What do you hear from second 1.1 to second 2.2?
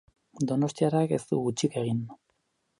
ez du hutsik egin.